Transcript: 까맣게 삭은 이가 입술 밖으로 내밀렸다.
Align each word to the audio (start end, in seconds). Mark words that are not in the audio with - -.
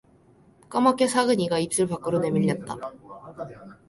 까맣게 0.69 1.05
삭은 1.05 1.39
이가 1.41 1.59
입술 1.59 1.85
밖으로 1.85 2.17
내밀렸다. 2.17 2.75